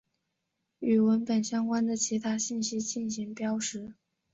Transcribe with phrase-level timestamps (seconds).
[0.79, 3.93] 与文本相关的其他信息进行标识。